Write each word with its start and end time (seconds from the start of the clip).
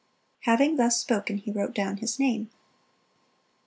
Having 0.45 0.77
thus 0.77 0.99
spoken, 0.99 1.37
he 1.37 1.51
wrote 1.51 1.75
down 1.75 1.97
his 1.97 2.17
name. 2.17 2.49